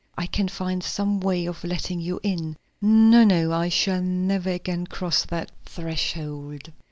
I 0.17 0.25
can 0.25 0.47
find 0.47 0.81
some 0.83 1.19
way 1.19 1.45
of 1.45 1.63
letting 1.63 1.99
you 1.99 2.19
in." 2.23 2.57
"No, 2.81 3.23
no. 3.23 3.53
I 3.53 3.69
shall 3.69 4.01
never 4.01 4.49
again 4.49 4.87
cross 4.87 5.25
that 5.25 5.51
threshold!" 5.63 6.71